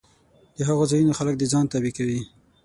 د 0.55 0.57
هغو 0.67 0.83
ځایونو 0.91 1.13
خلک 1.19 1.35
د 1.37 1.43
ځان 1.51 1.65
تابع 1.71 1.91
کوي 1.97 2.21